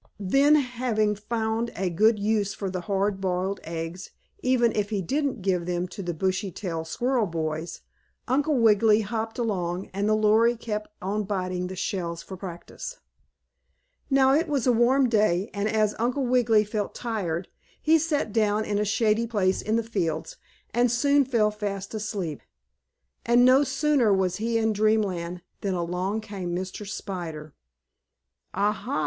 [0.19, 4.09] Then, having found a good use for the hard boiled eggs,
[4.41, 7.81] even if he didn't give them to the Bushytail squirrel boys,
[8.27, 12.97] Uncle Wiggily hopped along, and the Lory kept on biting the shells for practice.
[14.09, 17.47] Now, it was a warm day, and, as Uncle Wiggily felt tired,
[17.79, 20.35] he sat down in a shady place in the fields,
[20.73, 22.41] and soon fell fast asleep.
[23.23, 26.87] And, no sooner was he in Dreamland than along came Mr.
[26.89, 27.53] Spider.
[28.55, 28.99] "Ah, ha!"